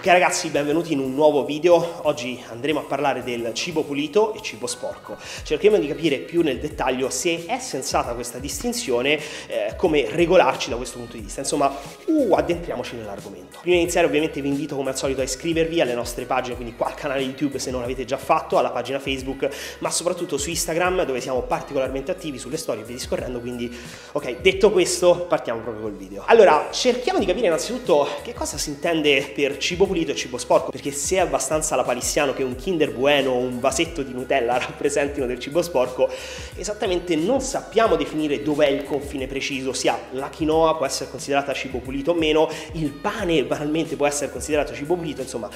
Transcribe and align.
Ok 0.00 0.06
ragazzi, 0.06 0.48
benvenuti 0.48 0.94
in 0.94 0.98
un 0.98 1.12
nuovo 1.12 1.44
video. 1.44 2.00
Oggi 2.04 2.42
andremo 2.48 2.78
a 2.78 2.84
parlare 2.84 3.22
del 3.22 3.52
cibo 3.52 3.82
pulito 3.82 4.32
e 4.32 4.40
cibo 4.40 4.66
sporco. 4.66 5.14
Cercheremo 5.42 5.78
di 5.78 5.86
capire 5.86 6.16
più 6.16 6.40
nel 6.40 6.58
dettaglio 6.58 7.10
se 7.10 7.44
è 7.44 7.58
sensata 7.58 8.14
questa 8.14 8.38
distinzione, 8.38 9.20
eh, 9.46 9.76
come 9.76 10.06
regolarci 10.08 10.70
da 10.70 10.76
questo 10.76 10.96
punto 10.96 11.16
di 11.16 11.22
vista. 11.24 11.40
Insomma, 11.40 11.70
uh, 12.06 12.32
addentriamoci 12.32 12.96
nell'argomento. 12.96 13.58
Prima 13.60 13.76
di 13.76 13.82
iniziare 13.82 14.06
ovviamente 14.06 14.40
vi 14.40 14.48
invito 14.48 14.74
come 14.74 14.88
al 14.88 14.96
solito 14.96 15.20
a 15.20 15.24
iscrivervi 15.24 15.82
alle 15.82 15.92
nostre 15.92 16.24
pagine, 16.24 16.56
quindi 16.56 16.74
qua 16.74 16.86
al 16.86 16.94
canale 16.94 17.20
YouTube 17.20 17.58
se 17.58 17.70
non 17.70 17.82
l'avete 17.82 18.06
già 18.06 18.16
fatto, 18.16 18.56
alla 18.56 18.70
pagina 18.70 18.98
Facebook, 18.98 19.50
ma 19.80 19.90
soprattutto 19.90 20.38
su 20.38 20.48
Instagram 20.48 21.04
dove 21.04 21.20
siamo 21.20 21.42
particolarmente 21.42 22.10
attivi 22.10 22.38
sulle 22.38 22.56
storie 22.56 22.84
e 22.84 22.86
via 22.86 22.96
discorrendo. 22.96 23.38
Quindi, 23.38 23.70
ok, 24.12 24.40
detto 24.40 24.70
questo, 24.70 25.26
partiamo 25.28 25.60
proprio 25.60 25.82
col 25.82 25.94
video. 25.94 26.24
Allora, 26.26 26.68
cerchiamo 26.70 27.18
di 27.18 27.26
capire 27.26 27.48
innanzitutto 27.48 28.08
che 28.22 28.32
cosa 28.32 28.56
si 28.56 28.70
intende 28.70 29.30
per 29.34 29.58
cibo 29.58 29.88
pulito 29.90 30.12
e 30.12 30.14
cibo 30.14 30.38
sporco, 30.38 30.70
perché 30.70 30.92
se 30.92 31.16
è 31.16 31.18
abbastanza 31.18 31.74
la 31.74 31.82
palissiano 31.82 32.32
che 32.32 32.44
un 32.44 32.54
Kinder 32.54 32.92
Bueno 32.92 33.32
o 33.32 33.38
un 33.38 33.58
vasetto 33.58 34.04
di 34.04 34.12
Nutella 34.12 34.56
rappresentino 34.58 35.26
del 35.26 35.40
cibo 35.40 35.62
sporco, 35.62 36.08
esattamente 36.54 37.16
non 37.16 37.40
sappiamo 37.40 37.96
definire 37.96 38.40
dov'è 38.40 38.68
il 38.68 38.84
confine 38.84 39.26
preciso, 39.26 39.70
ossia 39.70 39.98
la 40.12 40.30
quinoa 40.32 40.76
può 40.76 40.86
essere 40.86 41.10
considerata 41.10 41.52
cibo 41.54 41.78
pulito 41.78 42.12
o 42.12 42.14
meno, 42.14 42.48
il 42.74 42.92
pane 42.92 43.42
banalmente 43.42 43.96
può 43.96 44.06
essere 44.06 44.30
considerato 44.30 44.72
cibo 44.74 44.94
pulito, 44.94 45.22
insomma 45.22 45.50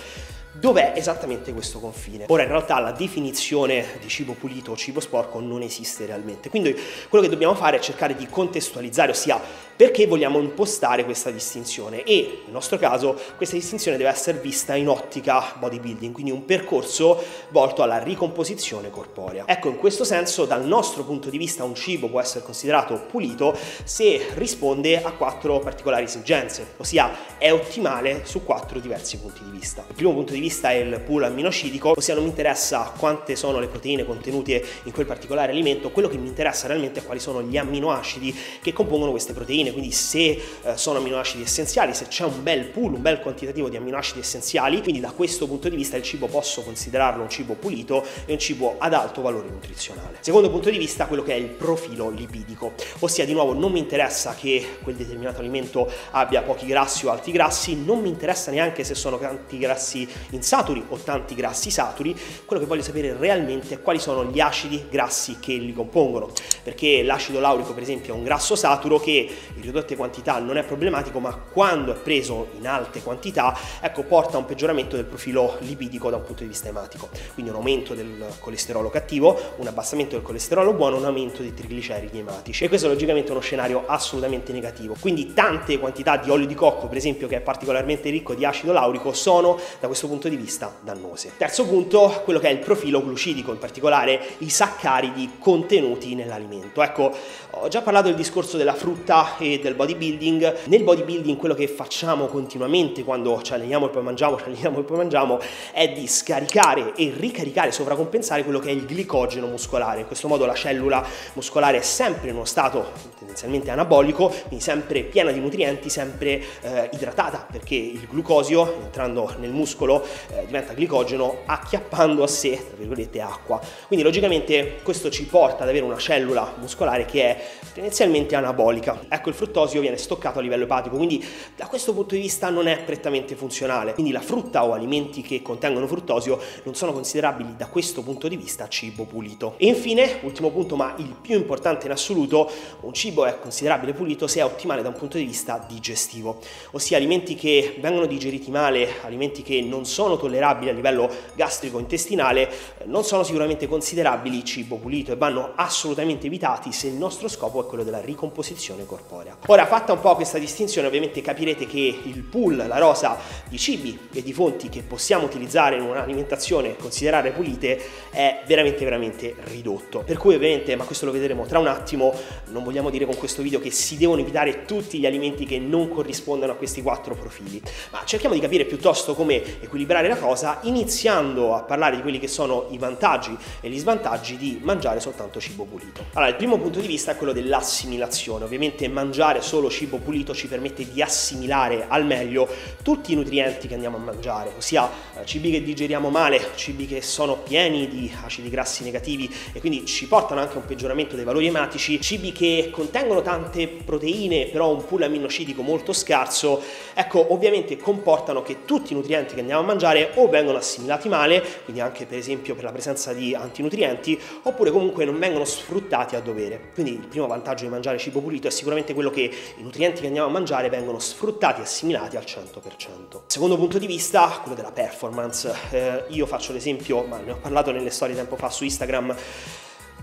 Dov'è 0.57 0.93
esattamente 0.95 1.53
questo 1.53 1.81
confine? 1.81 2.27
Ora 2.29 2.45
in 2.45 2.49
realtà 2.49 2.79
la 2.79 2.93
definizione 2.93 3.99
di 4.01 4.07
cibo 4.07 4.35
pulito 4.35 4.71
o 4.71 4.77
cibo 4.77 5.01
sporco 5.01 5.41
non 5.41 5.63
esiste 5.63 6.07
realmente, 6.07 6.49
quindi 6.49 6.75
quello 7.09 7.25
che 7.25 7.31
dobbiamo 7.31 7.57
fare 7.57 7.79
è 7.79 7.81
cercare 7.81 8.15
di 8.15 8.29
contestualizzare, 8.29 9.11
ossia 9.11 9.41
perché 9.77 10.07
vogliamo 10.07 10.39
impostare 10.39 11.05
questa 11.05 11.31
distinzione 11.31 12.03
e 12.05 12.41
nel 12.45 12.53
nostro 12.53 12.79
caso 12.79 13.19
questa 13.37 13.57
distinzione 13.57 13.97
deve 13.97 14.11
essere 14.11 14.39
vista 14.39 14.75
in 14.75 14.89
ottica 14.89 15.55
bodybuilding, 15.59 16.13
quindi 16.13 16.31
un 16.31 16.45
percorso 16.45 17.23
volto 17.49 17.83
alla 17.83 17.99
ricomposizione 17.99 18.91
corporea. 18.91 19.45
Ecco, 19.47 19.69
in 19.69 19.79
questo 19.79 20.05
senso 20.05 20.45
dal 20.45 20.65
nostro 20.65 21.05
punto 21.05 21.31
di 21.31 21.39
vista 21.39 21.65
un 21.65 21.75
cibo 21.75 22.09
può 22.09 22.21
essere 22.21 22.45
considerato 22.45 23.05
pulito 23.11 23.57
se 23.85 24.29
risponde 24.35 25.03
a 25.03 25.13
quattro 25.13 25.59
particolari 25.59 26.05
esigenze, 26.05 26.75
ossia 26.77 27.39
è 27.39 27.53
ottimale 27.53 28.23
su 28.25 28.45
quattro 28.45 28.79
diversi 28.79 29.19
punti 29.19 29.43
di 29.45 29.51
vista. 29.51 29.85
Il 29.89 29.95
primo 29.95 30.13
punto 30.13 30.33
di 30.33 30.41
vista 30.41 30.71
è 30.71 30.75
il 30.75 31.01
pool 31.01 31.25
amminocidico, 31.25 31.95
ossia 31.97 32.15
non 32.15 32.23
mi 32.23 32.29
interessa 32.29 32.93
quante 32.97 33.37
sono 33.37 33.59
le 33.59 33.67
proteine 33.67 34.05
contenute 34.05 34.65
in 34.85 34.93
quel 34.93 35.07
particolare 35.07 35.53
alimento, 35.53 35.91
quello 35.91 36.09
che 36.09 36.17
mi 36.17 36.29
interessa 36.29 36.67
realmente 36.67 37.01
è 37.01 37.05
quali 37.05 37.21
sono 37.21 37.43
gli 37.43 37.57
amminoacidi 37.57 38.35
che 38.63 38.73
compongono 38.73 39.11
queste 39.11 39.33
proteine 39.33 39.64
proteine, 39.65 39.73
quindi 39.73 39.93
se 39.93 40.41
eh, 40.63 40.77
sono 40.77 40.99
amminoacidi 40.99 41.43
essenziali, 41.43 41.95
se 41.95 42.07
c'è 42.09 42.25
un 42.25 42.43
bel 42.43 42.67
pool, 42.67 42.95
un 42.95 43.03
bel 43.03 43.21
quantitativo 43.21 43.69
di 43.69 43.77
amminoacidi 43.77 44.21
essenziali, 44.21 44.83
quindi 44.83 45.01
da 45.01 45.11
questo 45.11 45.47
punto 45.47 45.69
di 45.69 45.77
vista 45.77 45.97
il 45.97 46.03
cibo 46.03 46.27
posso 46.27 46.63
considerarlo 46.63 47.23
un 47.23 47.31
cibo 47.31 47.55
pulito 47.55 48.05
e 48.27 48.33
un 48.33 48.39
cibo 48.39 48.77
ad 48.79 48.93
alto 48.93 49.23
valore 49.23 49.49
nutrizionale. 49.49 50.19
Secondo 50.21 50.51
punto 50.51 50.71
di 50.71 50.79
vista 50.79 51.07
quello 51.07 51.23
che 51.23 51.33
è 51.33 51.37
il 51.37 51.49
profilo 51.49 52.11
lipidico, 52.11 52.75
ossia 53.01 53.25
di 53.25 53.33
nuovo 53.33 53.55
non 53.55 53.73
mi 53.73 53.79
interessa 53.79 54.35
che 54.35 54.79
quel 54.83 54.97
determinato 54.97 55.41
alimento 55.41 55.91
abbia 56.11 56.43
pochi 56.43 56.67
grassi 56.67 57.07
o 57.07 57.11
alti 57.11 57.33
grassi, 57.33 57.77
non 57.77 58.01
mi 58.01 58.09
interessa 58.09 58.51
neanche 58.51 58.85
se 58.85 58.95
sono 58.95 59.19
tanti 59.19 59.59
grassi 59.59 60.07
insaturi 60.31 60.85
o 60.89 60.97
tanti 60.97 61.35
grassi 61.35 61.71
saturi, 61.71 62.17
quello 62.45 62.63
che 62.63 62.69
voglio 62.69 62.83
sapere 62.83 63.17
realmente 63.17 63.75
è 63.75 63.81
quali 63.81 63.99
sono 63.99 64.25
gli 64.25 64.41
acidi 64.41 64.85
grassi 64.91 65.39
che 65.41 65.55
li 65.55 65.73
compongono, 65.73 66.31
perché 66.63 67.03
l'acido 67.03 67.41
laurico 67.41 67.73
per 67.73 67.83
esempio 67.83 68.15
è 68.15 68.17
un 68.17 68.25
grasso 68.25 68.57
saturo 68.57 68.99
che 68.99 69.29
in 69.57 69.63
ridotte 69.63 69.97
quantità 69.97 70.39
non 70.39 70.57
è 70.57 70.65
problematico, 70.65 71.19
ma 71.21 71.35
quando 71.35 71.93
è 71.93 71.97
preso 71.97 72.49
in 72.59 72.67
alte 72.67 73.03
quantità, 73.03 73.57
ecco, 73.81 74.03
porta 74.03 74.37
a 74.37 74.39
un 74.41 74.47
peggioramento 74.47 74.97
del 74.97 75.05
profilo 75.05 75.57
lipidico 75.61 76.11
da 76.11 76.17
un 76.17 76.25
punto 76.25 76.43
di 76.43 76.49
vista 76.49 76.69
ematico. 76.69 77.09
Quindi 77.33 77.51
un 77.51 77.59
aumento 77.59 77.95
del 77.95 78.27
colesterolo 78.41 78.91
cattivo, 78.91 79.39
un 79.57 79.67
abbassamento 79.67 80.17
del 80.17 80.25
colesterolo 80.25 80.73
buono, 80.73 80.97
un 80.97 81.05
aumento 81.05 81.43
dei 81.43 81.55
trigliceridi 81.55 82.19
ematici. 82.19 82.65
E 82.65 82.69
questo 82.69 82.87
è 82.87 82.91
logicamente 82.91 83.31
uno 83.31 83.41
scenario 83.41 83.85
assolutamente 83.87 84.53
negativo. 84.53 84.97
Quindi 84.99 85.33
tante 85.33 85.79
quantità 85.79 86.17
di 86.17 86.31
olio 86.31 86.47
di 86.47 86.55
cocco, 86.55 86.87
per 86.89 86.97
esempio, 86.97 87.29
che 87.29 87.37
è 87.37 87.41
particolarmente 87.41 88.11
ricco 88.11 88.35
di 88.35 88.45
acido 88.45 88.73
laurico, 88.73 89.13
sono 89.13 89.59
da 89.81 89.87
questo 89.87 90.09
punto 90.09 90.29
di 90.29 90.37
vista 90.37 90.75
dannose. 90.81 91.33
Terzo 91.37 91.67
punto, 91.67 92.23
quello 92.25 92.39
che 92.39 92.49
è 92.49 92.53
il 92.53 92.59
profilo 92.59 93.03
glucidico, 93.03 93.53
in 93.53 93.59
particolare 93.59 94.21
i 94.39 94.51
saccaridi 94.51 95.37
contenuti 95.39 96.15
nell'alimento. 96.15 96.83
Ecco, 96.83 97.13
ho 97.51 97.69
già 97.69 97.83
parlato 97.83 98.09
del 98.09 98.17
discorso 98.17 98.57
della 98.57 98.75
frutta 98.75 99.37
e 99.45 99.61
del 99.61 99.75
bodybuilding. 99.75 100.67
Nel 100.67 100.83
bodybuilding 100.83 101.37
quello 101.37 101.55
che 101.55 101.69
facciamo 101.69 102.27
continuamente 102.27 103.05
quando 103.05 103.43
ci 103.43 103.53
alleniamo 103.53 103.87
e 103.87 103.89
poi 103.91 104.03
mangiamo, 104.03 104.37
ci 104.39 104.45
alleniamo 104.45 104.81
e 104.81 104.83
poi 104.83 104.97
mangiamo, 104.97 105.39
è 105.73 105.91
di 105.93 106.07
scaricare 106.07 106.95
e 106.95 107.13
ricaricare, 107.17 107.73
sovracompensare 107.73 108.43
quello 108.45 108.59
che 108.59 108.71
è 108.71 108.73
il 108.73 108.87
glicogeno 108.87 109.47
muscolare. 109.47 110.01
In 110.01 110.07
questo 110.07 110.29
modo 110.29 110.47
la 110.47 110.55
cellula 110.55 111.07
muscolare 111.35 111.79
è 111.79 111.83
sempre 111.83 112.31
in 112.31 112.37
uno 112.37 112.45
stato 112.45 112.93
tendenzialmente 113.19 113.71
anabolico, 113.71 114.29
quindi 114.47 114.61
sempre 114.65 115.03
piena 115.03 115.31
di 115.31 115.41
nutrienti, 115.41 115.91
sempre 115.91 116.43
eh, 116.63 116.89
idratata, 116.93 117.47
perché 117.51 117.75
il 117.75 118.07
glucosio 118.09 118.81
entrando 118.83 119.35
nel 119.39 119.51
muscolo 119.51 120.05
eh, 120.31 120.47
diventa 120.47 120.73
glicogeno 120.73 121.39
acchiappando 121.45 122.23
a 122.23 122.27
sé, 122.27 122.57
tra 122.57 122.77
virgolette, 122.77 123.21
acqua. 123.21 123.61
Quindi 123.87 124.05
logicamente 124.05 124.79
questo 124.83 125.11
ci 125.11 125.27
porta 125.27 125.65
ad 125.65 125.69
avere 125.69 125.85
una 125.85 125.99
cellula 125.99 126.55
muscolare 126.59 127.05
che 127.05 127.23
è 127.23 127.45
tendenzialmente 127.73 128.35
anabolica. 128.37 129.05
Ecco, 129.09 129.31
il 129.35 129.41
fruttosio 129.41 129.81
viene 129.81 129.97
stoccato 129.97 130.39
a 130.39 130.43
livello 130.43 130.65
epatico, 130.65 130.97
quindi 130.97 131.23
da 131.57 131.67
questo 131.67 131.93
punto 131.93 132.15
di 132.15 132.21
vista 132.21 132.49
non 132.49 132.69
è 132.69 132.79
prettamente 132.83 133.35
funzionale. 133.35 133.93
Quindi 133.93 134.13
la 134.13 134.21
frutta 134.21 134.65
o 134.65 134.73
alimenti 134.73 135.21
che 135.21 135.43
contengono 135.43 135.87
fruttosio 135.87 136.41
non 136.63 136.75
sono 136.75 136.93
considerabili 136.93 137.57
da 137.57 137.67
questo 137.67 138.03
punto 138.03 138.29
di 138.29 138.37
vista 138.37 138.69
cibo 138.69 139.05
pulito. 139.05 139.55
E 139.59 139.67
infine, 139.67 140.21
ultimo 140.23 140.51
punto, 140.51 140.77
ma 140.77 140.95
il 140.99 141.15
più 141.21 141.37
importante 141.37 141.87
in 141.87 141.93
assoluto, 141.93 142.51
un 142.81 142.95
cibo 142.95 143.25
è 143.25 143.39
considerabile 143.41 143.93
pulito 143.93 144.27
se 144.27 144.41
è 144.41 144.45
ottimale 144.45 144.83
da 144.83 144.89
un 144.89 144.95
punto 144.95 145.19
di 145.19 145.25
vista 145.25 145.65
digestivo, 145.67 146.39
ossia 146.71 146.97
alimenti 146.97 147.35
che 147.35 147.77
vengono 147.81 148.07
digeriti 148.07 148.51
male, 148.51 149.03
alimenti 149.03 149.43
che 149.43 149.61
non 149.61 149.85
sono 149.85 150.17
tollerabili 150.17 150.71
a 150.71 150.73
livello 150.73 151.11
gastrico-intestinale, 151.35 152.51
non 152.85 153.03
sono 153.05 153.25
sicuramente 153.25 153.67
considerabili 153.67 154.45
cibo 154.45 154.77
pulito 154.77 155.11
e 155.13 155.17
vanno 155.17 155.53
assolutamente 155.57 156.27
evitati 156.27 156.73
se 156.73 156.87
il 156.87 156.95
nostro 156.95 157.29
scopo 157.29 157.63
è 157.63 157.67
quello 157.67 157.83
della 157.83 158.01
ricomposizione 158.01 158.85
corporea. 158.87 159.24
Ora, 159.47 159.67
fatta 159.67 159.93
un 159.93 160.01
po' 160.01 160.15
questa 160.15 160.39
distinzione, 160.39 160.87
ovviamente 160.87 161.21
capirete 161.21 161.67
che 161.67 162.01
il 162.03 162.23
pool, 162.23 162.57
la 162.57 162.79
rosa 162.79 163.19
di 163.49 163.59
cibi 163.59 163.99
e 164.13 164.23
di 164.23 164.33
fonti 164.33 164.69
che 164.69 164.83
possiamo 164.83 165.25
utilizzare 165.25 165.77
in 165.77 165.83
un'alimentazione 165.83 166.77
considerare 166.77 167.31
pulite 167.31 167.81
è 168.11 168.43
veramente 168.47 168.85
veramente 168.85 169.35
ridotto. 169.45 170.01
Per 170.01 170.17
cui 170.17 170.35
ovviamente, 170.35 170.77
ma 170.77 170.85
questo 170.85 171.07
lo 171.07 171.13
vedremo 171.13 171.47
tra 171.47 171.59
un 171.59 171.67
attimo, 171.67 172.15
non 172.49 172.65
vogliamo 172.65 172.91
dire 172.91 173.05
con 173.07 173.17
questo 173.17 173.43
video 173.43 173.61
che 173.61 173.71
si 173.71 173.97
devono 173.97 174.21
evitare 174.21 174.65
tutti 174.65 174.99
gli 174.99 175.07
alimenti 175.07 175.47
che 175.47 175.59
non 175.59 175.89
corrispondono 175.89 176.53
a 176.53 176.55
questi 176.57 176.83
quattro 176.83 177.15
profili, 177.15 177.61
ma 177.91 178.03
cerchiamo 178.05 178.35
di 178.35 178.41
capire 178.41 178.65
piuttosto 178.65 179.15
come 179.15 179.61
equilibrare 179.61 180.09
la 180.09 180.17
cosa 180.17 180.61
iniziando 180.63 181.55
a 181.55 181.63
parlare 181.63 181.97
di 181.97 182.03
quelli 182.03 182.19
che 182.19 182.29
sono 182.29 182.67
i 182.71 182.79
vantaggi 182.79 183.37
e 183.61 183.69
gli 183.69 183.79
svantaggi 183.79 184.37
di 184.37 184.61
mangiare 184.63 185.01
soltanto 185.01 185.41
cibo 185.41 185.65
pulito. 185.65 186.05
Allora, 186.13 186.31
il 186.31 186.37
primo 186.37 186.59
punto 186.59 186.81
di 186.81 186.87
vista 186.87 187.13
è 187.13 187.17
quello 187.17 187.33
dell'assimilazione. 187.33 188.45
Ovviamente 188.45 188.87
mangiare 188.89 189.14
solo 189.41 189.71
cibo 189.71 189.99
pulito 189.99 190.35
ci 190.35 190.49
permette 190.49 190.91
di 190.91 191.01
assimilare 191.03 191.87
al 191.89 192.05
meglio 192.05 192.49
tutti 192.83 193.13
i 193.13 193.15
nutrienti 193.15 193.69
che 193.69 193.75
andiamo 193.75 193.97
a 193.97 194.01
mangiare, 194.01 194.53
ossia 194.57 194.91
eh, 195.17 195.25
cibi 195.25 195.51
che 195.51 195.63
digeriamo 195.63 196.11
male, 196.11 196.51
cibi 196.55 196.87
che 196.87 197.03
sono 197.03 197.37
pieni 197.37 197.89
di 197.89 198.13
acidi 198.25 198.51
grassi 198.51 198.83
negativi 198.83 199.33
e 199.53 199.61
quindi 199.61 199.87
ci 199.87 200.09
portano 200.09 200.41
anche 200.41 200.55
a 200.55 200.59
un 200.59 200.67
peggioramento 200.67 201.17
dei 201.17 201.25
valori 201.25 201.47
ematici, 201.47 202.01
cibi 202.01 202.33
che 202.33 202.71
contengono 202.73 203.23
tante 203.23 203.69
proteine 203.69 204.47
però 204.47 204.71
un 204.71 204.85
pool 204.85 205.03
amminocidico 205.03 205.63
molto 205.63 205.93
scarso, 205.93 206.61
ecco 206.95 207.33
ovviamente 207.33 207.77
comportano 207.77 208.43
che 208.43 208.65
tutti 208.65 208.93
i 208.93 208.97
nutrienti 208.97 209.35
che 209.35 209.41
andiamo 209.41 209.63
a 209.63 209.65
mangiare 209.65 210.11
o 210.15 210.29
vengono 210.29 210.59
assimilati 210.59 211.09
male, 211.09 211.43
quindi 211.65 211.81
anche 211.81 212.07
per 212.07 212.19
esempio 212.19 212.55
per 212.55 212.65
la 212.65 212.73
presenza 212.73 213.13
di 213.13 213.35
antinutrienti, 213.35 214.19
oppure 214.43 214.71
comunque 214.71 215.05
non 215.05 215.19
vengono 215.19 215.45
sfruttati 215.45 216.17
a 216.17 216.21
dovere. 216.21 216.71
Quindi 216.75 216.93
il 216.93 217.07
primo 217.07 217.27
vantaggio 217.27 217.65
di 217.65 217.71
mangiare 217.71 217.99
cibo 217.99 218.21
pulito 218.21 218.49
è 218.49 218.51
sicuramente 218.51 218.95
quello 218.95 219.04
che 219.11 219.23
i 219.57 219.63
nutrienti 219.63 220.01
che 220.01 220.07
andiamo 220.07 220.29
a 220.29 220.31
mangiare 220.31 220.69
vengono 220.69 220.99
sfruttati 220.99 221.61
e 221.61 221.65
assimilati 221.65 222.17
al 222.17 222.25
100%. 222.25 223.23
Secondo 223.27 223.57
punto 223.57 223.79
di 223.79 223.87
vista, 223.87 224.29
quello 224.41 224.57
della 224.57 224.73
performance. 224.73 225.53
Eh, 225.71 226.05
io 226.09 226.27
faccio 226.27 226.53
l'esempio, 226.53 227.03
ma 227.05 227.19
ne 227.19 227.33
ho 227.33 227.37
parlato 227.37 227.71
nelle 227.71 227.91
storie 227.91 228.15
tempo 228.15 228.37
fa 228.37 228.51
su 228.51 228.65
Instagram, 228.65 229.15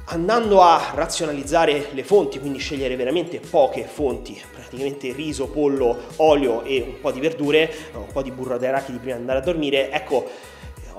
andando 0.06 0.62
a 0.62 0.92
razionalizzare 0.94 1.89
le 1.92 2.03
fonti, 2.03 2.39
quindi 2.39 2.59
scegliere 2.59 2.95
veramente 2.95 3.39
poche 3.39 3.83
fonti, 3.83 4.42
praticamente 4.51 5.12
riso, 5.13 5.47
pollo, 5.47 5.97
olio 6.18 6.63
e 6.63 6.81
un 6.81 7.00
po' 7.00 7.12
di 7.12 7.19
verdure, 7.19 7.74
un 7.94 8.12
po' 8.12 8.21
di 8.21 8.31
burro 8.31 8.57
d'arachidi 8.57 8.97
prima 8.97 9.15
di 9.15 9.21
andare 9.21 9.39
a 9.39 9.44
dormire, 9.44 9.92
ecco 9.92 10.30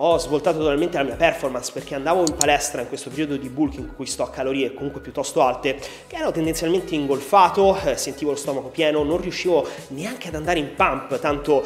ho 0.04 0.18
svoltato 0.18 0.58
totalmente 0.58 0.96
la 0.96 1.04
mia 1.04 1.14
performance 1.14 1.70
perché 1.72 1.94
andavo 1.94 2.24
in 2.26 2.34
palestra 2.34 2.80
in 2.80 2.88
questo 2.88 3.08
periodo 3.08 3.36
di 3.36 3.48
bulk 3.48 3.76
in 3.76 3.94
cui 3.94 4.06
sto 4.06 4.24
a 4.24 4.30
calorie 4.30 4.74
comunque 4.74 5.00
piuttosto 5.00 5.42
alte, 5.42 5.78
che 6.08 6.16
ero 6.16 6.32
tendenzialmente 6.32 6.96
ingolfato, 6.96 7.78
eh, 7.84 7.96
sentivo 7.96 8.32
lo 8.32 8.36
stomaco 8.36 8.68
pieno, 8.68 9.04
non 9.04 9.20
riuscivo 9.20 9.64
neanche 9.88 10.26
ad 10.26 10.34
andare 10.34 10.58
in 10.58 10.74
pump, 10.74 11.20
tanto 11.20 11.64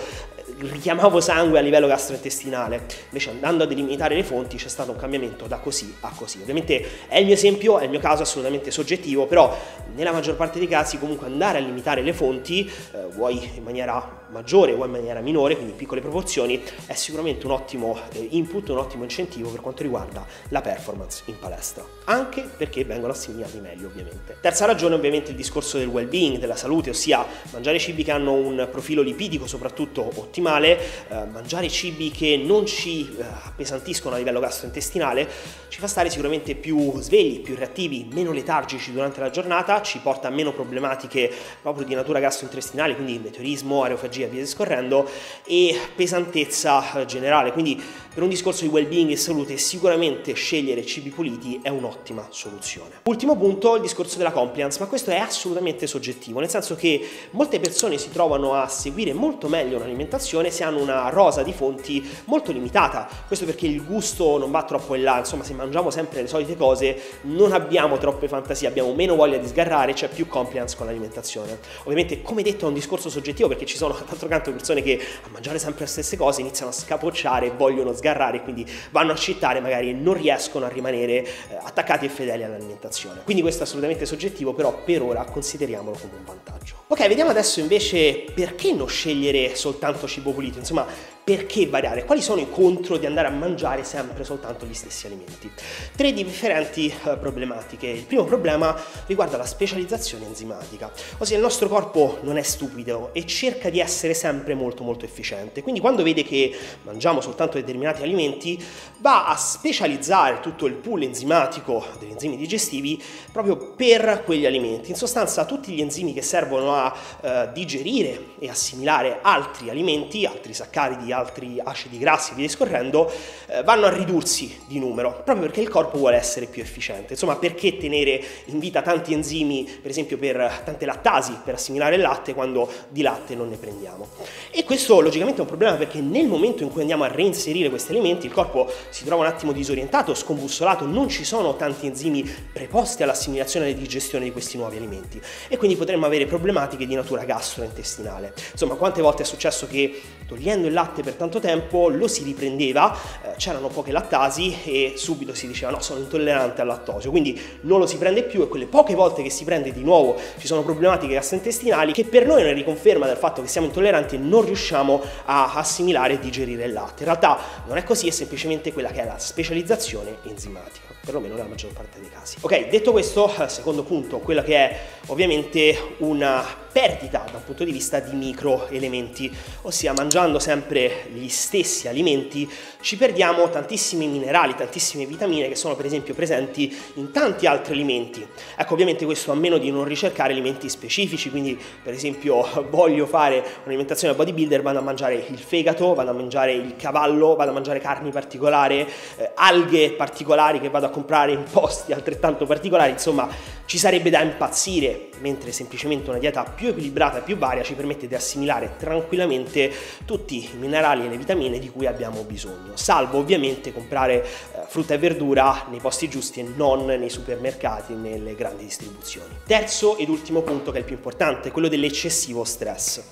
richiamavo 0.59 1.21
sangue 1.21 1.59
a 1.59 1.63
livello 1.63 1.87
gastrointestinale, 1.87 2.87
invece 3.07 3.31
andando 3.31 3.65
a 3.65 3.67
delimitare 3.67 4.15
le 4.15 4.23
fonti 4.23 4.57
c'è 4.57 4.69
stato 4.69 4.91
un 4.91 4.97
cambiamento 4.99 5.47
da 5.47 5.57
così 5.57 5.95
a 6.01 6.13
così. 6.15 6.41
Ovviamente 6.41 7.07
è 7.09 7.19
il 7.19 7.25
mio 7.25 7.35
esempio, 7.35 7.79
è 7.79 7.85
il 7.85 7.91
mio 7.91 8.01
caso 8.01 8.23
assolutamente 8.23 8.71
soggettivo, 8.71 9.27
però 9.27 9.57
nella 9.95 10.13
maggior 10.13 10.37
parte 10.37 10.59
dei 10.59 10.69
casi 10.69 10.99
comunque 10.99 11.27
andare 11.27 11.59
a 11.59 11.61
limitare 11.63 12.03
le 12.03 12.13
fonti, 12.13 12.71
eh, 12.93 13.07
vuoi 13.15 13.51
in 13.57 13.63
maniera 13.63 14.26
maggiore 14.31 14.73
o 14.73 14.85
in 14.85 14.91
maniera 14.91 15.21
minore, 15.21 15.55
quindi 15.55 15.73
in 15.73 15.79
piccole 15.79 16.01
proporzioni, 16.01 16.63
è 16.87 16.95
sicuramente 16.95 17.47
un 17.47 17.53
ottimo 17.53 17.99
eh, 18.13 18.27
input, 18.31 18.69
un 18.69 18.79
ottimo 18.79 19.05
incentivo 19.05 19.51
per 19.51 19.61
quanto 19.61 19.83
riguarda 19.83 20.25
la 20.49 20.61
performance 20.61 21.23
in 21.27 21.39
palestra, 21.39 21.85
anche 22.05 22.43
perché 22.43 22.85
vengono 22.85 23.13
assimilati 23.13 23.59
meglio 23.61 23.87
ovviamente. 23.87 24.39
Terza 24.41 24.65
ragione 24.65 24.95
ovviamente 24.95 25.31
il 25.31 25.37
discorso 25.37 25.79
del 25.79 25.89
well-being, 25.89 26.39
della 26.39 26.57
salute, 26.57 26.91
ossia 26.91 27.25
mangiare 27.53 27.79
cibi 27.79 28.03
che 28.03 28.11
hanno 28.11 28.33
un 28.33 28.69
profilo 28.71 29.03
lipidico 29.03 29.47
soprattutto 29.47 30.11
ottimale, 30.15 30.79
eh, 31.09 31.25
mangiare 31.31 31.69
cibi 31.69 32.11
che 32.11 32.37
non 32.37 32.67
ci 32.67 33.17
eh, 33.17 33.23
appesantiscono 33.23 34.15
a 34.15 34.19
livello 34.19 34.41
gastrointestinale, 34.41 35.29
ci 35.69 35.79
fa 35.79 35.87
stare 35.87 36.11
sicuramente 36.11 36.55
più 36.55 37.01
svegli, 37.01 37.41
più 37.41 37.55
reattivi, 37.55 38.09
meno 38.13 38.33
letargici 38.33 38.93
durante 38.93 39.21
la 39.21 39.31
giornata, 39.31 39.83
ci 39.83 39.99
porta 39.99 40.29
a 40.29 40.31
meno 40.31 40.53
problematiche 40.53 41.33
proprio 41.61 41.85
di 41.85 41.95
natura 41.95 42.19
gastrointestinale, 42.19 42.95
quindi 42.95 43.19
meteorismo, 43.19 43.83
aerofagia 43.83 44.16
e 44.23 44.29
via 44.29 44.41
discorrendo, 44.41 45.09
e 45.45 45.79
pesantezza 45.95 47.05
generale. 47.07 47.53
Quindi 47.53 47.83
per 48.17 48.23
un 48.23 48.31
discorso 48.31 48.63
di 48.65 48.71
well-being 48.71 49.11
e 49.11 49.17
salute 49.17 49.59
sicuramente 49.59 50.33
scegliere 50.33 50.87
cibi 50.87 51.11
puliti 51.11 51.61
è 51.63 51.69
un'ottima 51.69 52.29
soluzione. 52.31 53.01
Ultimo 53.05 53.37
punto, 53.37 53.75
il 53.77 53.83
discorso 53.83 54.17
della 54.17 54.33
compliance, 54.33 54.81
ma 54.81 54.87
questo 54.87 55.11
è 55.11 55.17
assolutamente 55.17 55.87
soggettivo, 55.87 56.41
nel 56.41 56.49
senso 56.49 56.77
che 56.77 57.07
molte 57.33 57.61
persone 57.61 57.99
si 57.99 58.11
trovano 58.11 58.55
a 58.55 58.69
seguire 58.69 59.13
molto 59.13 59.49
meglio 59.49 59.77
un'alimentazione 59.77 60.51
se 60.51 60.65
hanno 60.65 60.81
una 60.81 61.11
rosa 61.11 61.43
di 61.43 61.53
fonti 61.53 62.09
molto 62.25 62.53
limitata. 62.53 63.07
Questo 63.27 63.45
perché 63.45 63.67
il 63.67 63.85
gusto 63.85 64.39
non 64.39 64.51
va 64.51 64.63
troppo 64.63 64.95
in 64.95 65.03
là, 65.03 65.19
insomma 65.19 65.45
se 65.45 65.53
mangiamo 65.53 65.91
sempre 65.91 66.23
le 66.23 66.29
solite 66.29 66.57
cose 66.57 66.99
non 67.23 67.53
abbiamo 67.53 67.99
troppe 67.99 68.29
fantasie, 68.29 68.67
abbiamo 68.67 68.95
meno 68.95 69.15
voglia 69.15 69.37
di 69.37 69.47
sgarrare, 69.47 69.93
c'è 69.93 70.09
più 70.09 70.27
compliance 70.27 70.75
con 70.75 70.87
l'alimentazione. 70.87 71.59
Ovviamente 71.81 72.23
come 72.23 72.43
detto 72.43 72.65
è 72.65 72.69
un 72.69 72.75
discorso 72.75 73.11
soggettivo 73.11 73.49
perché 73.49 73.67
ci 73.67 73.77
sono 73.77 73.93
d'altro 74.11 74.29
canto 74.29 74.53
persone 74.53 74.83
che 74.83 75.01
a 75.23 75.29
mangiare 75.31 75.59
sempre 75.59 75.85
le 75.85 75.91
stesse 75.91 76.17
cose 76.17 76.41
iniziano 76.41 76.71
a 76.71 76.75
scapocciare 76.75 77.47
e 77.47 77.51
vogliono 77.51 77.95
sgarrare 77.95 78.43
quindi 78.43 78.67
vanno 78.91 79.13
a 79.13 79.17
cittare 79.17 79.61
magari 79.61 79.95
non 79.95 80.15
riescono 80.15 80.65
a 80.67 80.69
rimanere 80.69 81.25
eh, 81.25 81.29
attaccati 81.63 82.07
e 82.07 82.09
fedeli 82.09 82.45
all'alimentazione. 82.45 83.21
Quindi 83.25 83.43
questo 83.43 83.63
è 83.63 83.67
assolutamente 83.67 84.07
soggettivo, 84.07 84.55
però 84.55 84.83
per 84.85 85.03
ora 85.03 85.25
consideriamolo 85.25 85.97
come 85.97 86.13
un 86.19 86.25
vantaggio. 86.25 86.85
Ok, 86.89 87.07
vediamo 87.09 87.31
adesso 87.31 87.61
invece 87.61 88.25
perché 88.35 88.73
non 88.73 88.89
scegliere 88.89 89.55
soltanto 89.55 90.07
cibo 90.07 90.33
pulito, 90.33 90.59
insomma 90.59 90.87
perché 91.27 91.67
variare? 91.67 92.05
Quali 92.05 92.23
sono 92.23 92.41
i 92.41 92.49
contro 92.49 92.99
di 92.99 93.05
andare 93.05 93.27
a 93.27 93.33
mangiare 93.33 93.83
sempre 93.83 94.23
soltanto 94.23 94.65
gli 94.65 94.75
stessi 94.75 95.07
alimenti? 95.07 95.51
Tre 95.97 96.13
differenti 96.13 96.95
uh, 97.03 97.19
problematiche. 97.19 97.89
Il 97.89 98.05
primo 98.05 98.23
problema 98.23 98.81
riguarda 99.07 99.37
la 99.37 99.45
specializzazione 99.45 100.25
enzimatica, 100.25 100.89
ossia 101.19 101.35
il 101.35 101.43
nostro 101.43 101.67
corpo 101.67 102.19
non 102.21 102.37
è 102.37 102.43
stupido 102.43 103.11
e 103.13 103.27
cerca 103.27 103.71
di 103.71 103.81
essere 103.81 104.15
sempre 104.15 104.55
molto 104.55 104.85
molto 104.85 105.05
efficiente. 105.05 105.63
Quindi 105.63 105.81
quando 105.81 106.05
vede 106.05 106.23
che 106.23 106.57
mangiamo 106.83 107.21
soltanto 107.21 107.59
determinati 107.59 108.05
alimenti, 108.05 108.65
va 108.99 109.27
a 109.27 109.35
specializzare 109.35 110.39
tutto 110.39 110.67
il 110.67 110.75
pool 110.75 111.03
enzimatico 111.03 111.85
degli 111.99 112.13
enzimi 112.13 112.37
digestivi 112.37 113.03
proprio 113.33 113.75
per 113.75 114.23
quegli 114.25 114.47
alimenti. 114.47 114.91
In 114.91 114.97
sostanza 114.97 115.45
tutti 115.45 115.73
gli 115.73 115.81
enzimi 115.81 116.13
che 116.13 116.23
servono 116.23 116.73
a 116.73 116.95
uh, 117.21 117.53
digerire 117.53 118.27
e 118.39 118.49
assimilare 118.49 119.19
altri 119.23 119.71
alimenti, 119.71 120.25
altri 120.25 120.55
saccaridi, 120.55 121.15
altri 121.17 121.61
acidi 121.63 121.99
grassi 121.99 122.33
e 122.33 122.35
via 122.37 122.47
discorrendo, 122.47 123.11
eh, 123.47 123.63
vanno 123.63 123.87
a 123.87 123.91
ridursi 123.91 124.61
di 124.67 124.79
numero, 124.79 125.23
proprio 125.25 125.47
perché 125.47 125.61
il 125.61 125.69
corpo 125.69 125.99
vuole 125.99 126.17
essere 126.17 126.47
più 126.47 126.63
efficiente. 126.63 127.15
Insomma, 127.15 127.37
perché 127.37 127.77
tenere 127.77 128.23
in 128.47 128.59
vita 128.59 128.83
tanti 128.83 129.13
enzimi, 129.13 129.69
per 129.81 129.91
esempio 129.91 130.19
per 130.19 130.63
tante 130.65 130.87
lattasi, 130.87 131.39
per 131.45 131.55
assimilare 131.55 131.97
il 131.97 132.03
latte, 132.03 132.35
quando 132.35 132.71
di 132.89 133.03
latte 133.03 133.35
non 133.35 133.49
ne 133.49 133.57
prendiamo? 133.57 134.07
E 134.51 134.65
questo 134.65 135.01
logicamente 135.01 135.39
è 135.39 135.43
un 135.43 135.49
problema 135.49 135.75
perché 135.75 136.01
nel 136.01 136.27
momento 136.27 136.63
in 136.63 136.71
cui 136.71 136.81
andiamo 136.81 137.05
a 137.05 137.09
reinserire 137.09 137.69
questi 137.69 137.93
alimenti, 137.93 138.27
il 138.27 138.33
corpo 138.33 138.71
si 138.91 139.05
trova 139.05 139.23
un 139.23 139.29
attimo 139.29 139.53
disorientato, 139.53 140.15
scombussolato, 140.15 140.87
non 140.87 141.09
ci 141.09 141.25
sono 141.25 141.57
tanti 141.57 141.87
enzimi 141.87 142.23
preposti 142.53 143.03
all'assimilazione 143.03 143.67
e 143.67 143.71
alla 143.71 143.79
digestione 143.79 144.25
di 144.25 144.33
questi 144.33 144.57
nuovi 144.57 144.77
alimenti 144.77 145.21
e 145.49 145.57
quindi 145.57 145.77
potremmo 145.77 146.07
avere 146.07 146.27
problematiche 146.27 146.87
di 146.87 146.95
natura 146.95 147.25
gastrointestinale. 147.25 148.35
Insomma, 148.53 148.75
quante 148.75 149.03
volte 149.03 149.23
è 149.23 149.27
successo 149.27 149.67
che 149.67 150.01
togliendo 150.27 150.67
il 150.67 150.73
latte 150.73 151.03
per 151.07 151.15
tanto 151.15 151.39
tempo 151.39 151.89
lo 151.89 152.09
si 152.09 152.25
riprendeva, 152.25 152.93
eh, 153.23 153.37
c'erano 153.37 153.69
poche 153.69 153.93
lattasi 153.93 154.57
e 154.65 154.95
subito 154.97 155.35
si 155.35 155.47
diceva 155.47 155.71
no, 155.71 155.81
sono 155.81 156.01
intollerante 156.01 156.63
al 156.63 156.67
lattosio, 156.67 157.11
quindi 157.11 157.41
non 157.61 157.79
lo 157.79 157.87
si 157.87 157.97
prende 157.97 158.25
più 158.25 158.43
e 158.43 158.49
quelle 158.49 158.67
poche 158.67 158.97
volte 158.97 159.23
che 159.23 159.31
si 159.31 159.45
prende 159.45 159.73
di 159.73 159.85
nuovo 159.85 160.17
ci 160.37 160.49
sono 160.49 160.65
problematiche 160.65 161.15
gastrointestinali 161.15 161.93
che 161.93 162.05
per 162.05 162.27
noi 162.27 162.41
è 162.41 162.45
una 162.45 162.53
riconferma 162.53 163.07
del 163.07 163.17
fatto 163.17 163.41
che 163.41 163.47
siamo 163.47 163.69
intolleranti 163.69 164.17
e 164.17 164.19
non 164.19 164.45
riusciamo 164.45 165.01
a 165.27 165.53
assimilare 165.55 166.15
e 166.15 166.19
digerire 166.19 166.65
il 166.65 166.73
latte. 166.73 167.05
In 167.05 167.11
realtà 167.11 167.39
non 167.69 167.77
è 167.77 167.85
così, 167.85 168.09
è 168.09 168.11
semplicemente 168.11 168.73
quella 168.73 168.91
che 168.91 169.03
è 169.03 169.05
la 169.05 169.19
specializzazione 169.19 170.17
enzimatica 170.25 170.96
perlomeno 171.07 171.37
nella 171.37 171.47
maggior 171.47 171.73
parte 171.73 172.01
dei 172.01 172.11
casi. 172.11 172.39
Ok, 172.41 172.69
detto 172.69 172.91
questo, 172.91 173.33
eh, 173.39 173.49
secondo 173.49 173.85
punto, 173.85 174.19
quella 174.19 174.43
che 174.43 174.57
è 174.57 174.81
ovviamente 175.07 175.95
una 175.99 176.45
perdita 176.73 177.25
da 177.31 177.39
un 177.39 177.45
punto 177.45 177.63
di 177.63 177.71
vista 177.71 178.01
di 178.01 178.15
microelementi, 178.17 179.33
ossia 179.63 179.93
mangiando 179.93 180.41
sempre 180.41 181.07
gli 181.13 181.29
stessi 181.29 181.87
alimenti 181.87 182.47
ci 182.87 182.97
perdiamo 182.97 183.49
tantissimi 183.49 184.07
minerali, 184.07 184.55
tantissime 184.55 185.07
vitamine 185.07 185.49
che 185.49 185.57
sono 185.57 185.75
per 185.75 185.87
esempio 185.87 186.15
presenti 186.15 186.73
in 186.95 187.11
tanti 187.11 187.47
altri 187.47 187.73
alimenti. 187.73 188.25
Ecco, 188.57 188.75
ovviamente 188.75 189.05
questo 189.05 189.33
a 189.33 189.35
meno 189.35 189.59
di 189.59 189.71
non 189.71 189.85
ricercare 189.85 190.33
alimenti 190.33 190.69
specifici, 190.69 191.31
quindi 191.31 191.59
per 191.83 191.95
esempio 191.95 192.47
voglio 192.71 193.07
fare 193.07 193.43
un'alimentazione 193.63 194.15
bodybuilder, 194.15 194.63
vado 194.63 194.79
a 194.79 194.83
mangiare 194.83 195.15
il 195.15 195.39
fegato, 195.39 195.95
vado 195.95 196.11
a 196.11 196.13
mangiare 196.13 196.53
il 196.53 196.77
cavallo, 196.77 197.35
vado 197.35 197.51
a 197.51 197.55
mangiare 197.55 197.81
carni 197.81 198.11
particolari, 198.11 198.87
eh, 199.17 199.31
alghe 199.35 199.93
particolari 199.95 200.61
che 200.61 200.69
vado 200.69 200.87
a 200.87 200.91
comprare 200.97 201.33
in 201.33 201.45
posti 201.51 201.93
altrettanto 201.93 202.47
particolari, 202.47 202.93
insomma 202.93 203.29
ci 203.67 203.77
sarebbe 203.77 204.09
da 204.09 204.23
impazzire, 204.23 205.09
mentre 205.19 205.53
semplicemente 205.53 206.09
una 206.09 206.19
dieta 206.19 206.45
più 206.45 206.69
equilibrata 206.69 207.19
e 207.19 207.23
più 207.23 207.37
varia 207.37 207.63
ci 207.63 207.75
permette 207.75 208.07
di 208.07 208.15
assimilare 208.15 208.75
tranquillamente 208.79 209.71
tutti 210.07 210.37
i 210.37 210.57
minerali 210.57 211.05
e 211.05 211.09
le 211.09 211.17
vitamine 211.19 211.59
di 211.59 211.69
cui 211.69 211.87
abbiamo 211.87 212.23
bisogno, 212.23 212.77
salvo 212.77 213.19
ovviamente 213.19 213.73
comprare 213.73 214.23
eh, 214.23 214.27
frutta 214.69 214.95
e 214.95 214.99
verdura 214.99 215.67
nei 215.69 215.81
posti 215.81 216.09
giusti 216.09 216.41
e 216.41 216.47
non 216.55 216.87
nei 216.87 217.11
supermercati 217.11 217.95
nelle 217.95 218.35
grandi 218.35 218.65
distribuzioni. 218.65 219.41
Terzo 219.47 219.99
ed 219.99 220.09
ultimo 220.09 220.41
punto 220.43 220.71
che 220.71 220.79
è 220.79 220.81
il 220.81 220.87
più 220.87 220.95
importante, 220.95 221.51
quello 221.51 221.69
dell'eccessivo 221.69 222.45
stress. 222.45 223.03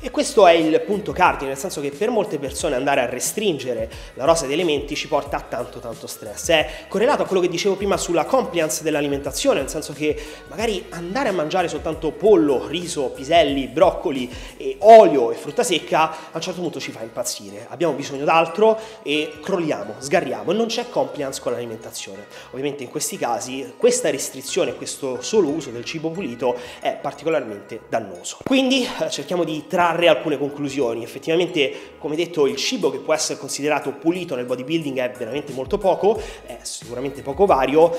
E 0.00 0.10
questo 0.10 0.46
è 0.46 0.52
il 0.52 0.80
punto 0.82 1.12
cardine, 1.12 1.50
nel 1.50 1.58
senso 1.58 1.80
che 1.80 1.90
per 1.90 2.10
molte 2.10 2.38
persone 2.38 2.76
andare 2.76 3.00
a 3.00 3.06
restringere 3.06 3.90
la 4.14 4.24
rosa 4.24 4.46
di 4.46 4.52
elementi 4.52 4.94
ci 4.94 5.08
porta 5.08 5.38
a 5.38 5.40
tanto 5.40 5.78
tanto 5.78 6.06
stress. 6.06 6.50
È 6.50 6.70
correlato 6.88 7.22
a 7.22 7.26
quello 7.32 7.46
che 7.46 7.50
dicevo 7.50 7.76
prima 7.76 7.96
sulla 7.96 8.26
compliance 8.26 8.82
dell'alimentazione, 8.82 9.60
nel 9.60 9.70
senso 9.70 9.94
che 9.94 10.14
magari 10.48 10.84
andare 10.90 11.30
a 11.30 11.32
mangiare 11.32 11.66
soltanto 11.66 12.10
pollo, 12.10 12.66
riso, 12.66 13.04
piselli, 13.04 13.68
broccoli 13.68 14.30
e 14.58 14.76
olio 14.80 15.32
e 15.32 15.34
frutta 15.36 15.62
secca 15.62 16.10
a 16.10 16.34
un 16.34 16.42
certo 16.42 16.60
punto 16.60 16.78
ci 16.78 16.90
fa 16.90 17.00
impazzire. 17.00 17.66
Abbiamo 17.70 17.94
bisogno 17.94 18.24
d'altro 18.24 18.78
e 19.02 19.38
crolliamo, 19.40 19.94
sgarriamo 19.98 20.50
e 20.50 20.54
non 20.54 20.66
c'è 20.66 20.90
compliance 20.90 21.40
con 21.40 21.52
l'alimentazione. 21.52 22.26
Ovviamente 22.50 22.82
in 22.82 22.90
questi 22.90 23.16
casi 23.16 23.72
questa 23.78 24.10
restrizione, 24.10 24.74
questo 24.74 25.22
solo 25.22 25.48
uso 25.48 25.70
del 25.70 25.86
cibo 25.86 26.10
pulito 26.10 26.54
è 26.80 26.98
particolarmente 27.00 27.80
dannoso. 27.88 28.40
Quindi 28.44 28.84
eh, 28.84 29.08
cerchiamo 29.08 29.44
di 29.44 29.64
trarre 29.66 30.08
alcune 30.08 30.36
conclusioni. 30.36 31.02
Effettivamente, 31.02 31.94
come 31.96 32.14
detto, 32.14 32.46
il 32.46 32.56
cibo 32.56 32.90
che 32.90 32.98
può 32.98 33.14
essere 33.14 33.38
considerato 33.38 33.90
pulito 33.92 34.34
nel 34.34 34.44
bodybuilding 34.44 34.98
è 34.98 35.10
veramente 35.16 35.54
molto 35.54 35.78
poco, 35.78 36.20
è 36.44 36.58
sicuramente 36.60 37.20
poco 37.22 37.46
vario, 37.46 37.92
eh, 37.92 37.98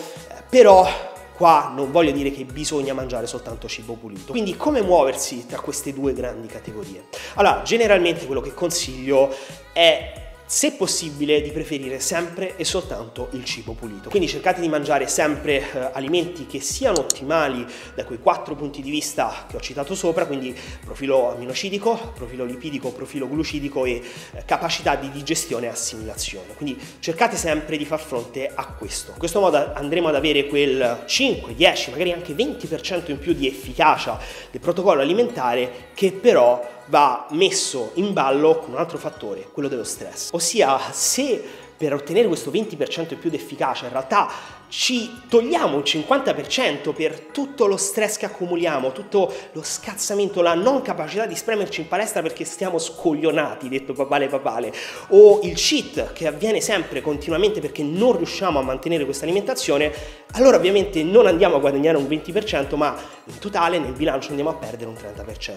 però 0.49 1.11
Qua 1.35 1.71
non 1.75 1.91
voglio 1.91 2.11
dire 2.11 2.31
che 2.31 2.45
bisogna 2.45 2.93
mangiare 2.93 3.25
soltanto 3.25 3.67
cibo 3.67 3.95
pulito. 3.95 4.31
Quindi 4.31 4.55
come 4.55 4.81
muoversi 4.81 5.47
tra 5.47 5.59
queste 5.59 5.91
due 5.91 6.13
grandi 6.13 6.47
categorie? 6.47 7.05
Allora, 7.33 7.63
generalmente 7.63 8.27
quello 8.27 8.39
che 8.39 8.53
consiglio 8.53 9.33
è 9.73 10.22
se 10.45 10.73
possibile 10.73 11.41
di 11.41 11.51
preferire 11.51 11.99
sempre 11.99 12.55
e 12.57 12.65
soltanto 12.65 13.29
il 13.31 13.43
cibo 13.45 13.73
pulito. 13.73 14.09
Quindi 14.09 14.27
cercate 14.27 14.61
di 14.61 14.67
mangiare 14.67 15.07
sempre 15.07 15.59
eh, 15.59 15.89
alimenti 15.93 16.45
che 16.45 16.59
siano 16.59 16.99
ottimali 16.99 17.65
da 17.95 18.05
quei 18.05 18.19
quattro 18.19 18.55
punti 18.55 18.81
di 18.81 18.91
vista 18.91 19.45
che 19.47 19.55
ho 19.55 19.59
citato 19.59 19.95
sopra, 19.95 20.25
quindi 20.25 20.55
profilo 20.83 21.31
aminocidico, 21.31 22.11
profilo 22.13 22.45
lipidico, 22.45 22.91
profilo 22.91 23.27
glucidico 23.27 23.85
e 23.85 24.01
eh, 24.33 24.45
capacità 24.45 24.95
di 24.95 25.09
digestione 25.11 25.67
e 25.67 25.69
assimilazione. 25.69 26.53
Quindi 26.55 26.79
cercate 26.99 27.37
sempre 27.37 27.77
di 27.77 27.85
far 27.85 27.99
fronte 27.99 28.51
a 28.53 28.65
questo. 28.67 29.11
In 29.11 29.19
questo 29.19 29.39
modo 29.39 29.73
andremo 29.73 30.09
ad 30.09 30.15
avere 30.15 30.45
quel 30.47 31.03
5, 31.05 31.55
10, 31.55 31.91
magari 31.91 32.11
anche 32.11 32.33
20% 32.33 33.09
in 33.11 33.19
più 33.19 33.33
di 33.33 33.47
efficacia 33.47 34.19
del 34.51 34.61
protocollo 34.61 35.01
alimentare 35.01 35.91
che 35.93 36.11
però 36.11 36.81
va 36.87 37.27
messo 37.31 37.91
in 37.95 38.13
ballo 38.13 38.59
con 38.59 38.73
un 38.73 38.77
altro 38.77 38.97
fattore, 38.97 39.47
quello 39.51 39.69
dello 39.69 39.83
stress. 39.83 40.29
Ossia, 40.31 40.79
se 40.91 41.43
per 41.83 41.93
ottenere 41.93 42.29
questo 42.29 42.49
20% 42.49 43.11
in 43.11 43.19
più 43.19 43.29
di 43.29 43.35
efficacia 43.35 43.83
in 43.87 43.91
realtà 43.91 44.31
ci 44.69 45.21
togliamo 45.29 45.75
un 45.75 45.83
50% 45.83 46.93
per 46.95 47.27
tutto 47.31 47.67
lo 47.67 47.77
stress 47.77 48.17
che 48.17 48.25
accumuliamo, 48.25 48.91
tutto 48.91 49.31
lo 49.51 49.61
scazzamento, 49.61 50.41
la 50.41 50.55
non 50.55 50.81
capacità 50.81 51.27
di 51.27 51.35
spremerci 51.35 51.81
in 51.81 51.87
palestra 51.87 52.23
perché 52.23 52.43
stiamo 52.43 52.79
scoglionati, 52.79 53.69
detto 53.69 53.93
papale 53.93 54.27
papale, 54.29 54.73
o 55.09 55.41
il 55.43 55.53
cheat 55.53 56.13
che 56.13 56.25
avviene 56.25 56.59
sempre 56.59 57.01
continuamente 57.01 57.59
perché 57.59 57.83
non 57.83 58.17
riusciamo 58.17 58.57
a 58.57 58.63
mantenere 58.63 59.05
questa 59.05 59.25
alimentazione, 59.25 59.93
allora 60.31 60.57
ovviamente 60.57 61.03
non 61.03 61.27
andiamo 61.27 61.57
a 61.57 61.59
guadagnare 61.59 61.97
un 61.97 62.05
20%, 62.05 62.75
ma 62.75 62.95
in 63.25 63.37
totale 63.37 63.77
nel 63.77 63.93
bilancio 63.93 64.29
andiamo 64.29 64.49
a 64.49 64.55
perdere 64.55 64.89
un 64.89 64.95
30%. 64.95 65.51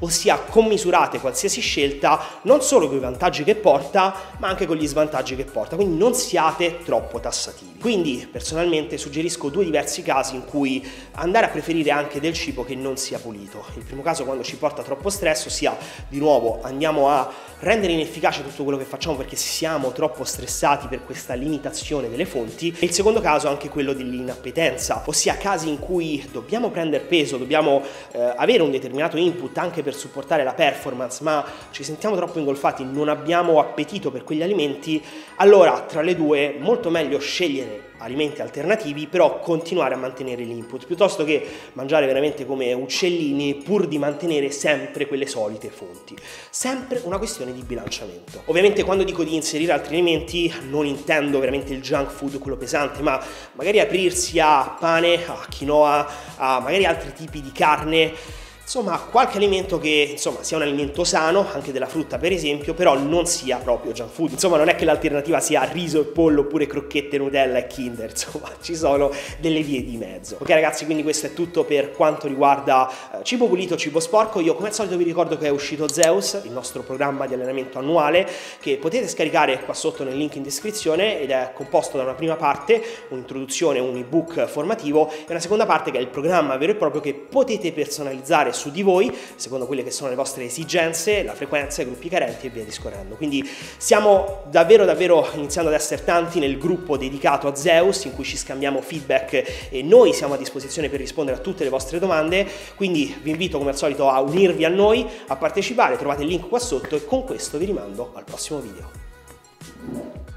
Ossia 0.00 0.36
commisurate 0.36 1.20
qualsiasi 1.20 1.60
scelta 1.60 2.40
non 2.42 2.60
solo 2.60 2.88
con 2.88 2.96
i 2.96 3.00
vantaggi 3.00 3.44
che 3.44 3.54
porta, 3.54 4.12
ma 4.38 4.48
anche 4.48 4.66
con 4.66 4.76
gli 4.76 4.86
svantaggi 4.88 5.36
che 5.36 5.44
porta, 5.44 5.57
quindi 5.66 5.96
non 5.96 6.14
siate 6.14 6.78
troppo 6.84 7.20
tassativi. 7.20 7.76
Quindi, 7.78 8.26
per 8.30 8.42
personalmente 8.48 8.96
suggerisco 8.96 9.50
due 9.50 9.64
diversi 9.64 10.02
casi 10.02 10.34
in 10.34 10.44
cui 10.44 10.86
andare 11.12 11.46
a 11.46 11.48
preferire 11.50 11.90
anche 11.90 12.18
del 12.18 12.32
cibo 12.32 12.64
che 12.64 12.74
non 12.74 12.96
sia 12.96 13.18
pulito. 13.18 13.64
Il 13.76 13.84
primo 13.84 14.00
caso 14.00 14.24
quando 14.24 14.42
ci 14.42 14.56
porta 14.56 14.82
troppo 14.82 15.10
stress, 15.10 15.46
ossia 15.46 15.76
di 16.08 16.18
nuovo 16.18 16.60
andiamo 16.62 17.10
a 17.10 17.30
rendere 17.60 17.92
inefficace 17.92 18.42
tutto 18.42 18.62
quello 18.62 18.78
che 18.78 18.84
facciamo 18.84 19.16
perché 19.16 19.34
siamo 19.36 19.90
troppo 19.92 20.24
stressati 20.24 20.86
per 20.86 21.04
questa 21.04 21.34
limitazione 21.34 22.08
delle 22.08 22.24
fonti. 22.24 22.74
E 22.78 22.86
il 22.86 22.92
secondo 22.92 23.20
caso 23.20 23.48
anche 23.48 23.68
quello 23.68 23.92
dell'inappetenza, 23.92 25.02
ossia 25.04 25.36
casi 25.36 25.68
in 25.68 25.78
cui 25.78 26.26
dobbiamo 26.30 26.70
prendere 26.70 27.04
peso, 27.04 27.36
dobbiamo 27.36 27.82
eh, 28.12 28.32
avere 28.36 28.62
un 28.62 28.70
determinato 28.70 29.16
input 29.16 29.58
anche 29.58 29.82
per 29.82 29.94
supportare 29.94 30.44
la 30.44 30.54
performance, 30.54 31.22
ma 31.22 31.44
ci 31.70 31.82
sentiamo 31.82 32.16
troppo 32.16 32.38
ingolfati, 32.38 32.84
non 32.84 33.08
abbiamo 33.08 33.58
appetito 33.58 34.10
per 34.10 34.24
quegli 34.24 34.42
alimenti, 34.42 35.02
allora 35.36 35.47
tra 35.88 36.02
le 36.02 36.14
due 36.14 36.56
molto 36.58 36.90
meglio 36.90 37.18
scegliere 37.18 37.86
alimenti 37.98 38.40
alternativi, 38.40 39.06
però 39.06 39.40
continuare 39.40 39.94
a 39.94 39.96
mantenere 39.96 40.42
l'input, 40.44 40.86
piuttosto 40.86 41.24
che 41.24 41.44
mangiare 41.72 42.06
veramente 42.06 42.46
come 42.46 42.72
uccellini 42.72 43.56
pur 43.56 43.88
di 43.88 43.98
mantenere 43.98 44.50
sempre 44.50 45.06
quelle 45.06 45.26
solite 45.26 45.68
fonti. 45.68 46.16
Sempre 46.50 47.00
una 47.04 47.18
questione 47.18 47.52
di 47.52 47.62
bilanciamento. 47.62 48.42
Ovviamente 48.46 48.84
quando 48.84 49.04
dico 49.04 49.24
di 49.24 49.34
inserire 49.34 49.72
altri 49.72 49.94
alimenti 49.94 50.52
non 50.68 50.86
intendo 50.86 51.38
veramente 51.38 51.72
il 51.72 51.80
junk 51.80 52.10
food, 52.10 52.38
quello 52.38 52.56
pesante, 52.56 53.02
ma 53.02 53.20
magari 53.54 53.80
aprirsi 53.80 54.38
a 54.38 54.76
pane, 54.78 55.26
a 55.26 55.46
quinoa, 55.56 56.08
a 56.36 56.60
magari 56.60 56.84
altri 56.84 57.12
tipi 57.12 57.40
di 57.40 57.52
carne 57.52 58.46
Insomma, 58.68 58.98
qualche 58.98 59.38
alimento 59.38 59.78
che 59.78 60.08
insomma, 60.10 60.42
sia 60.42 60.58
un 60.58 60.62
alimento 60.62 61.02
sano, 61.02 61.46
anche 61.54 61.72
della 61.72 61.86
frutta 61.86 62.18
per 62.18 62.32
esempio, 62.32 62.74
però 62.74 62.98
non 62.98 63.24
sia 63.24 63.56
proprio 63.56 63.92
junk 63.92 64.10
food. 64.10 64.32
Insomma, 64.32 64.58
non 64.58 64.68
è 64.68 64.74
che 64.74 64.84
l'alternativa 64.84 65.40
sia 65.40 65.62
riso 65.62 66.02
e 66.02 66.04
pollo 66.04 66.42
oppure 66.42 66.66
crocchette, 66.66 67.16
Nutella 67.16 67.56
e 67.56 67.66
Kinder, 67.66 68.10
insomma, 68.12 68.50
ci 68.60 68.76
sono 68.76 69.10
delle 69.38 69.62
vie 69.62 69.82
di 69.82 69.96
mezzo. 69.96 70.36
Ok 70.38 70.50
ragazzi, 70.50 70.84
quindi 70.84 71.02
questo 71.02 71.28
è 71.28 71.32
tutto 71.32 71.64
per 71.64 71.92
quanto 71.92 72.28
riguarda 72.28 72.90
eh, 72.90 73.24
cibo 73.24 73.46
pulito, 73.46 73.74
cibo 73.78 74.00
sporco. 74.00 74.38
Io 74.40 74.54
come 74.54 74.68
al 74.68 74.74
solito 74.74 74.98
vi 74.98 75.04
ricordo 75.04 75.38
che 75.38 75.46
è 75.46 75.50
uscito 75.50 75.90
Zeus, 75.90 76.38
il 76.44 76.52
nostro 76.52 76.82
programma 76.82 77.26
di 77.26 77.32
allenamento 77.32 77.78
annuale, 77.78 78.28
che 78.60 78.76
potete 78.76 79.08
scaricare 79.08 79.62
qua 79.62 79.72
sotto 79.72 80.04
nel 80.04 80.14
link 80.14 80.34
in 80.36 80.42
descrizione 80.42 81.22
ed 81.22 81.30
è 81.30 81.52
composto 81.54 81.96
da 81.96 82.02
una 82.02 82.12
prima 82.12 82.36
parte, 82.36 82.82
un'introduzione, 83.08 83.78
un 83.78 83.96
ebook 83.96 84.44
formativo 84.44 85.10
e 85.10 85.24
una 85.30 85.40
seconda 85.40 85.64
parte 85.64 85.90
che 85.90 85.96
è 85.96 86.02
il 86.02 86.08
programma 86.08 86.58
vero 86.58 86.72
e 86.72 86.74
proprio 86.74 87.00
che 87.00 87.14
potete 87.14 87.72
personalizzare 87.72 88.56
su 88.58 88.70
di 88.70 88.82
voi, 88.82 89.16
secondo 89.36 89.66
quelle 89.66 89.82
che 89.82 89.90
sono 89.90 90.10
le 90.10 90.16
vostre 90.16 90.44
esigenze, 90.44 91.22
la 91.22 91.34
frequenza, 91.34 91.80
i 91.80 91.86
gruppi 91.86 92.08
carenti 92.08 92.46
e 92.46 92.50
via 92.50 92.64
discorrendo. 92.64 93.14
Quindi 93.14 93.48
stiamo 93.76 94.42
davvero 94.50 94.84
davvero 94.84 95.26
iniziando 95.34 95.70
ad 95.70 95.76
essere 95.76 96.04
tanti 96.04 96.40
nel 96.40 96.58
gruppo 96.58 96.96
dedicato 96.96 97.46
a 97.48 97.54
Zeus 97.54 98.04
in 98.04 98.14
cui 98.14 98.24
ci 98.24 98.36
scambiamo 98.36 98.82
feedback 98.82 99.68
e 99.70 99.82
noi 99.82 100.12
siamo 100.12 100.34
a 100.34 100.36
disposizione 100.36 100.88
per 100.88 100.98
rispondere 100.98 101.38
a 101.38 101.40
tutte 101.40 101.64
le 101.64 101.70
vostre 101.70 101.98
domande, 101.98 102.46
quindi 102.74 103.16
vi 103.22 103.30
invito 103.30 103.58
come 103.58 103.70
al 103.70 103.76
solito 103.76 104.08
a 104.10 104.20
unirvi 104.20 104.64
a 104.64 104.68
noi, 104.68 105.06
a 105.28 105.36
partecipare, 105.36 105.96
trovate 105.96 106.22
il 106.22 106.28
link 106.28 106.48
qua 106.48 106.58
sotto 106.58 106.96
e 106.96 107.04
con 107.04 107.24
questo 107.24 107.58
vi 107.58 107.66
rimando 107.66 108.10
al 108.14 108.24
prossimo 108.24 108.58
video. 108.58 110.27